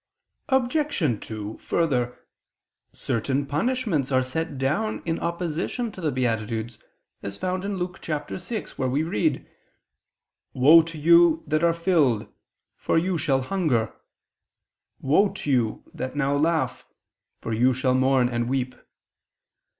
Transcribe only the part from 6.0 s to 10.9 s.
the beatitudes, Luke 6:25, where we read: "Woe